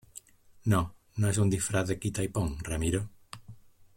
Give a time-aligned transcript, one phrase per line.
[0.63, 3.07] no, no es un disfraz de quita y pon, Ramiro.